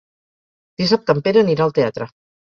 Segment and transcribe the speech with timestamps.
[0.83, 2.11] Dissabte en Pere anirà al teatre.